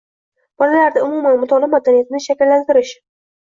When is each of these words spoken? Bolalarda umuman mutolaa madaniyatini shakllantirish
Bolalarda 0.63 1.03
umuman 1.09 1.37
mutolaa 1.43 1.71
madaniyatini 1.75 2.25
shakllantirish 2.29 2.99